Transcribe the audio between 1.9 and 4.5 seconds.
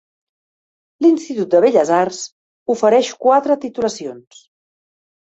Arts ofereix quatre titulacions.